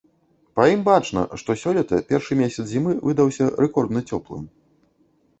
Па 0.59 0.63
ім 0.75 0.79
бачна, 0.85 1.21
што 1.41 1.55
сёлета 1.63 1.99
першы 2.11 2.37
месяц 2.39 2.65
зімы 2.71 2.95
выдаўся 3.09 3.51
рэкордна 3.65 4.03
цёплым. 4.15 4.49